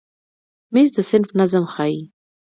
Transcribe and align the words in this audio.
مېز 0.73 0.89
د 0.95 0.97
صنف 1.09 1.29
نظم 1.39 1.65
ښیي. 1.73 1.99